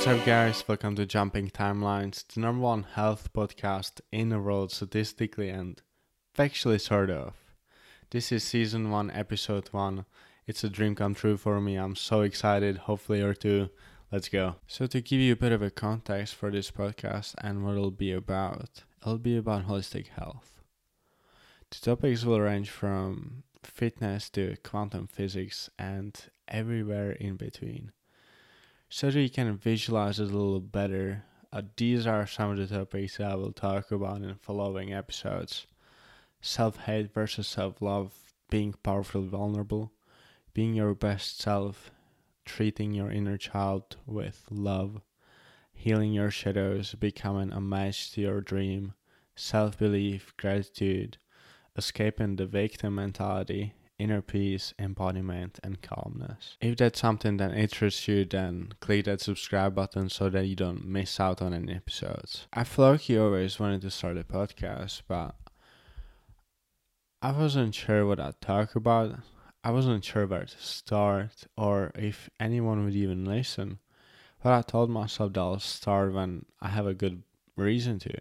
[0.00, 0.64] What's up, guys?
[0.66, 5.78] Welcome to Jumping Timelines, the number one health podcast in the world statistically and
[6.34, 7.34] factually, sort of.
[8.08, 10.06] This is season one, episode one.
[10.46, 11.76] It's a dream come true for me.
[11.76, 12.78] I'm so excited.
[12.78, 13.68] Hopefully, you're too.
[14.10, 14.54] Let's go.
[14.66, 17.90] So, to give you a bit of a context for this podcast and what it'll
[17.90, 20.62] be about, it'll be about holistic health.
[21.68, 27.92] The topics will range from fitness to quantum physics and everywhere in between
[28.92, 31.22] so that you can visualize it a little better.
[31.52, 34.92] Uh, these are some of the topics that I will talk about in the following
[34.92, 35.66] episodes
[36.40, 38.12] self hate versus self love,
[38.50, 39.92] being powerfully vulnerable,
[40.54, 41.92] being your best self,
[42.44, 45.02] treating your inner child with love,
[45.72, 48.94] healing your shadows, becoming a match to your dream,
[49.36, 51.18] self belief, gratitude,
[51.76, 56.56] escaping the victim mentality, inner peace, embodiment, and calmness.
[56.60, 60.86] If that's something that interests you, then click that subscribe button so that you don't
[60.86, 62.48] miss out on any episodes.
[62.52, 65.34] I feel like you always wanted to start a podcast, but
[67.22, 69.16] I wasn't sure what I'd talk about.
[69.62, 73.78] I wasn't sure where to start or if anyone would even listen.
[74.42, 77.22] But I told myself that I'll start when I have a good
[77.56, 78.14] reason to,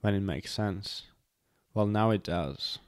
[0.00, 1.04] when it makes sense.
[1.72, 2.80] Well, now it does.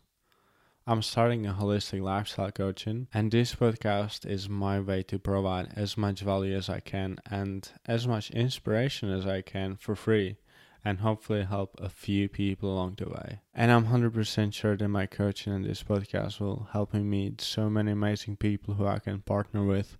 [0.90, 5.98] I'm starting a holistic lifestyle coaching, and this podcast is my way to provide as
[5.98, 10.38] much value as I can and as much inspiration as I can for free,
[10.82, 13.40] and hopefully help a few people along the way.
[13.52, 17.68] And I'm 100% sure that my coaching and this podcast will help me meet so
[17.68, 19.98] many amazing people who I can partner with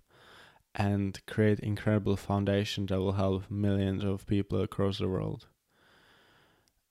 [0.73, 5.45] and create incredible foundation that will help millions of people across the world.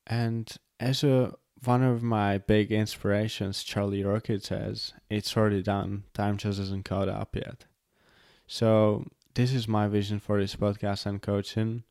[0.07, 6.05] And as a one of my big inspirations, Charlie Rocket says, it's already done.
[6.15, 7.65] Time just hasn't caught up yet.
[8.47, 11.85] So this is my vision for this podcast and coaching.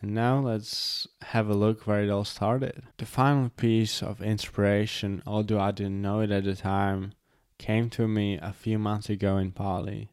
[0.00, 2.82] And now let's have a look where it all started.
[2.98, 7.12] The final piece of inspiration, although I didn't know it at the time,
[7.58, 10.10] came to me a few months ago in Bali.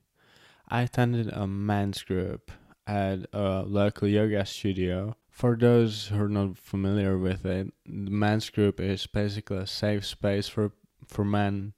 [0.67, 2.51] I attended a men's group
[2.85, 8.49] at a local yoga studio for those who are not familiar with it, the men's
[8.49, 10.73] group is basically a safe space for
[11.07, 11.71] for men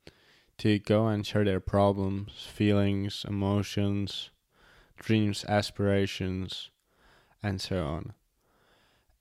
[0.58, 4.32] to go and share their problems, feelings, emotions,
[4.98, 6.72] dreams, aspirations,
[7.44, 8.14] and so on.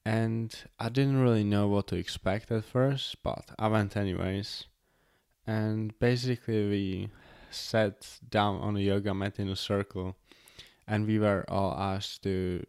[0.07, 4.65] And I didn't really know what to expect at first, but I went anyways.
[5.47, 7.09] And basically, we
[7.51, 10.17] sat down on a yoga mat in a circle,
[10.89, 12.65] and we were all asked to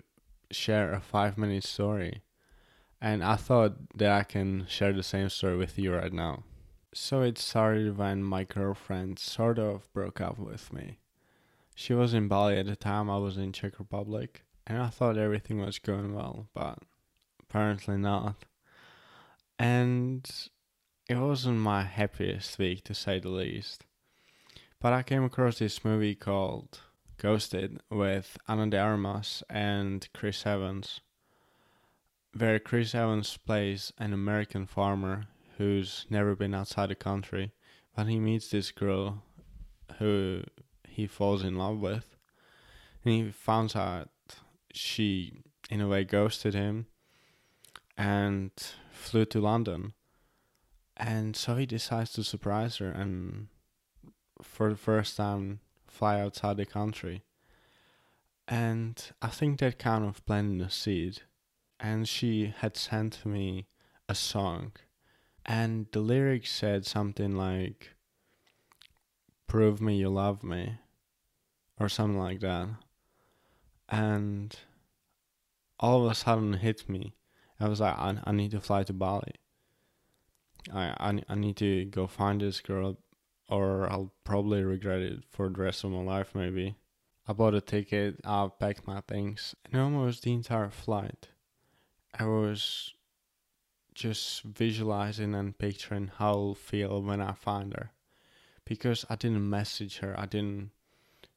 [0.54, 2.22] share a five minute story.
[3.02, 6.44] And I thought that I can share the same story with you right now.
[6.94, 11.00] So it started when my girlfriend sort of broke up with me.
[11.74, 15.18] She was in Bali at the time, I was in Czech Republic, and I thought
[15.18, 16.80] everything was going well, but
[17.40, 18.36] apparently not.
[19.58, 20.30] And
[21.10, 23.86] it wasn't my happiest week to say the least.
[24.80, 26.80] But I came across this movie called
[27.22, 31.02] Ghosted with Ana de Armas and Chris Evans,
[32.36, 35.28] where Chris Evans plays an American farmer
[35.60, 37.52] who's never been outside the country,
[37.96, 39.22] but he meets this girl
[40.00, 40.42] who
[40.90, 42.16] he falls in love with,
[43.06, 44.10] and he finds out
[44.74, 46.88] she, in a way, ghosted him
[47.96, 48.52] and
[48.92, 49.94] flew to London.
[50.98, 52.90] And so he decides to surprise her.
[52.90, 53.50] And
[54.42, 55.60] for the first time
[55.92, 57.24] fly outside the country.
[58.48, 61.22] And I think that kind of planted a seed.
[61.80, 63.68] And she had sent me
[64.08, 64.74] a song.
[65.46, 67.90] And the lyrics said something like,
[69.48, 70.78] Prove me you love me,
[71.80, 72.70] or something like that.
[73.90, 74.56] And
[75.80, 77.14] all of a sudden hit me.
[77.60, 79.34] I was like, I, I need to fly to Bali.
[80.74, 82.98] I, I, I need to go find this girl
[83.52, 86.78] or I'll probably regret it for the rest of my life, maybe.
[87.28, 91.28] I bought a ticket, I packed my things, and almost the entire flight,
[92.18, 92.94] I was
[93.94, 97.92] just visualizing and picturing how I'll feel when I find her.
[98.66, 100.72] Because I didn't message her, I didn't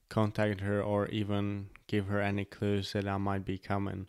[0.07, 4.07] contact her or even give her any clues that I might be coming.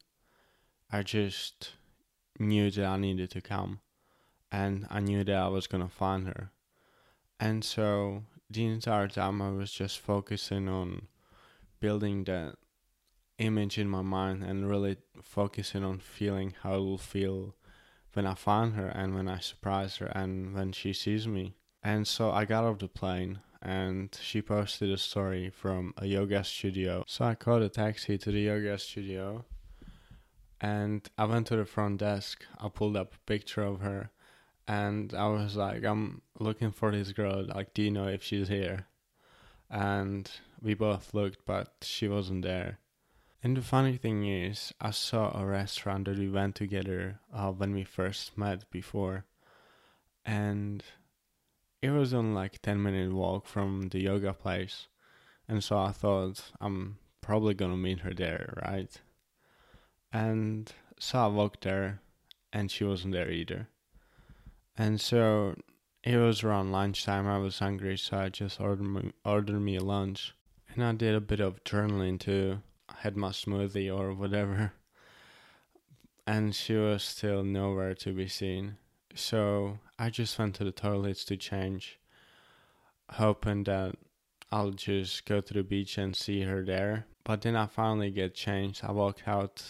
[0.92, 1.72] I just
[2.38, 3.80] knew that I needed to come,
[4.52, 6.52] and I knew that I was gonna find her.
[7.38, 11.08] And so the entire time I was just focusing on
[11.80, 12.56] building that
[13.38, 17.54] image in my mind and really focusing on feeling how it will feel
[18.14, 21.54] when I find her and when I surprise her and when she sees me.
[21.82, 26.42] And so I got off the plane and she posted a story from a yoga
[26.44, 27.04] studio.
[27.06, 29.44] So I called a taxi to the yoga studio
[30.60, 32.44] and I went to the front desk.
[32.58, 34.10] I pulled up a picture of her
[34.68, 37.46] and I was like, I'm looking for this girl.
[37.46, 38.86] Like, do you know if she's here?
[39.70, 40.30] And
[40.60, 42.78] we both looked, but she wasn't there.
[43.42, 47.74] And the funny thing is, I saw a restaurant that we went together uh, when
[47.74, 49.24] we first met before,
[50.24, 50.82] and
[51.80, 54.88] it was on like 10 minute walk from the yoga place.
[55.48, 58.90] And so I thought, I'm probably gonna meet her there, right?
[60.12, 62.00] And so I walked there,
[62.52, 63.68] and she wasn't there either.
[64.78, 65.56] And so
[66.04, 67.26] it was around lunchtime.
[67.26, 70.34] I was hungry, so I just ordered me, ordered me lunch.
[70.68, 72.60] And I did a bit of journaling too.
[72.88, 74.72] I had my smoothie or whatever.
[76.26, 78.76] And she was still nowhere to be seen.
[79.14, 81.98] So I just went to the toilets to change,
[83.12, 83.94] hoping that
[84.52, 87.06] I'll just go to the beach and see her there.
[87.24, 88.84] But then I finally get changed.
[88.84, 89.64] I walk out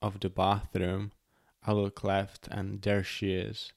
[0.00, 1.12] of the bathroom.
[1.66, 3.72] I look left, and there she is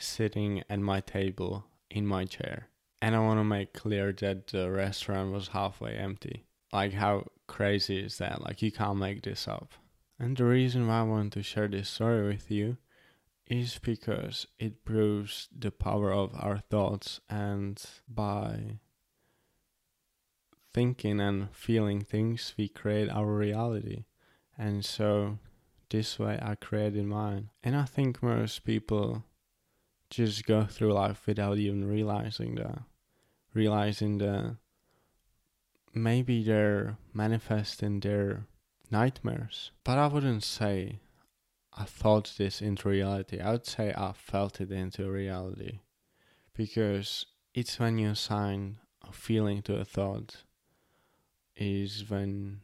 [0.00, 2.68] sitting at my table in my chair.
[3.02, 6.44] And I want to make clear that the restaurant was halfway empty.
[6.72, 8.42] Like, how crazy is that?
[8.42, 9.72] Like, you can't make this up.
[10.18, 12.76] And the reason why I want to share this story with you
[13.46, 18.78] is because it proves the power of our thoughts, and by
[20.72, 24.04] thinking and feeling things, we create our reality.
[24.56, 25.38] And so,
[25.88, 27.50] this way, I created mine.
[27.64, 29.24] And I think most people
[30.10, 32.82] just go through life without even realizing that
[33.54, 34.56] realizing that
[35.94, 38.46] maybe they're manifesting their
[38.90, 39.70] nightmares.
[39.84, 41.00] But i wouldn't say
[41.72, 43.40] i thought this into reality.
[43.40, 45.80] I would say i felt it into reality.
[46.56, 48.78] Because it's when you assign
[49.08, 50.44] a feeling to a thought
[51.56, 52.60] is when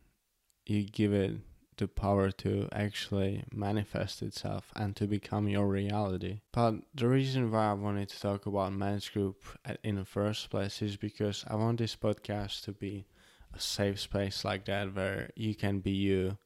[0.66, 1.38] you give it
[1.76, 6.40] the power to actually manifest itself and to become your reality.
[6.52, 9.44] But the reason why I wanted to talk about Men's Group
[9.82, 13.06] in the first place is because I want this podcast to be
[13.54, 16.38] a safe space like that where you can be you,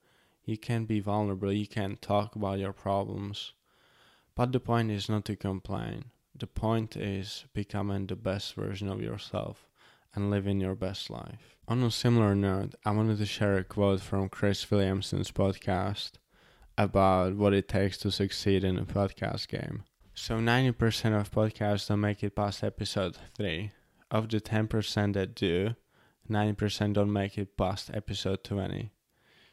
[0.44, 3.53] you can be vulnerable, you can talk about your problems.
[4.35, 6.06] But the point is not to complain.
[6.35, 9.69] The point is becoming the best version of yourself
[10.15, 11.57] and living your best life.
[11.69, 16.12] On a similar note, I wanted to share a quote from Chris Williamson's podcast
[16.77, 19.85] about what it takes to succeed in a podcast game.
[20.15, 23.71] So 90% of podcasts don't make it past episode 3.
[24.11, 25.77] Of the 10% that do,
[26.29, 28.91] 90% don't make it past episode 20.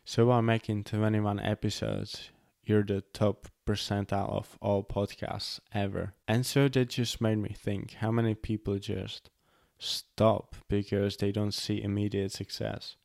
[0.03, 2.31] So while making 21 episodes,
[2.63, 6.13] you're the top percentile of all podcasts ever.
[6.27, 9.29] And so that just made me think how many people just
[9.79, 12.95] stop because they don't see immediate success.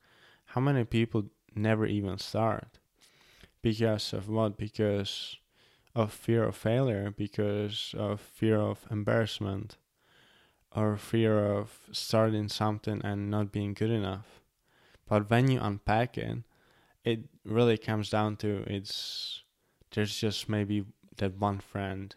[0.46, 1.24] How many people
[1.54, 2.78] never even start?
[3.62, 4.56] Because of what?
[4.56, 5.36] Because
[5.94, 9.76] of fear of failure, because of fear of embarrassment,
[10.74, 14.40] or fear of starting something and not being good enough.
[15.08, 16.38] But when you unpack it,
[17.04, 19.42] it really comes down to it's
[19.92, 20.84] there's just maybe
[21.18, 22.14] that one friend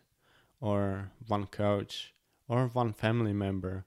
[0.62, 2.13] or one coach
[2.48, 3.86] or one family member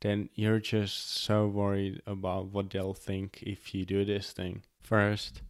[0.00, 4.62] then you're just so worried about what they'll think if you do this thing.
[4.80, 5.42] First,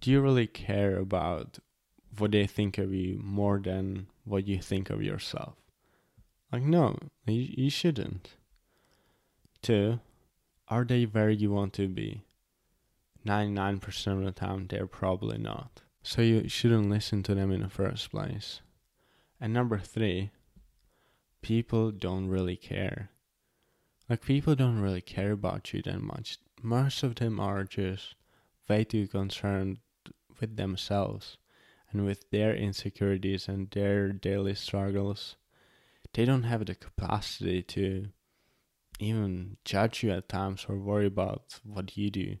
[0.00, 1.58] do you really care about
[2.16, 5.54] what they think of you more than what you think of yourself?
[6.52, 8.36] Like, no, you, you shouldn't.
[9.62, 10.00] Two,
[10.68, 12.22] are they where you want to be?
[13.26, 15.82] 99% of the time, they're probably not.
[16.02, 18.60] So you shouldn't listen to them in the first place.
[19.40, 20.30] And number three,
[21.42, 23.10] people don't really care
[24.10, 26.38] like people don't really care about you that much.
[26.60, 28.16] Most of them are just
[28.68, 29.78] way too concerned
[30.40, 31.38] with themselves
[31.92, 35.36] and with their insecurities and their daily struggles.
[36.12, 38.08] They don't have the capacity to
[38.98, 42.36] even judge you at times or worry about what you do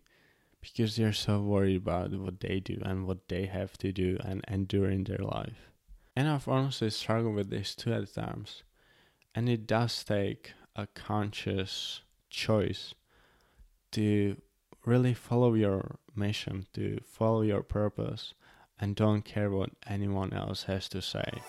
[0.60, 4.44] because they're so worried about what they do and what they have to do and
[4.48, 5.70] endure in their life.
[6.16, 8.64] And I've honestly struggled with this too at times.
[9.34, 12.94] And it does take a conscious choice
[13.92, 14.36] to
[14.86, 18.34] really follow your mission, to follow your purpose,
[18.78, 21.42] and don't care what anyone else has to say.